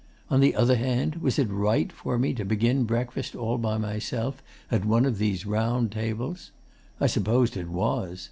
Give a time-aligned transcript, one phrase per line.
[0.31, 4.41] On the other hand, was it right for me to begin breakfast all by myself
[4.71, 6.49] at one of these round tables?
[6.99, 8.19] I supposed it was.